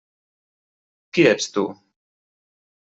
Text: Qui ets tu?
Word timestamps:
Qui 1.19 1.27
ets 1.35 1.47
tu? 1.59 1.69